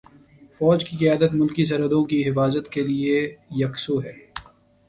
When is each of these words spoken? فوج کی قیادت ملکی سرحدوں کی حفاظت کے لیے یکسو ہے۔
فوج 0.57 0.85
کی 0.85 0.97
قیادت 0.97 1.33
ملکی 1.33 1.65
سرحدوں 1.65 2.03
کی 2.05 2.21
حفاظت 2.29 2.69
کے 2.69 2.83
لیے 2.83 3.15
یکسو 3.55 4.01
ہے۔ 4.03 4.13